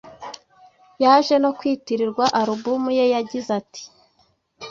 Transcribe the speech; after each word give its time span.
yaje 1.03 1.35
no 1.43 1.49
kwitirirwa 1.57 2.25
Album 2.41 2.83
ye 2.97 3.05
yagize 3.13 3.49
ati, 3.59 3.83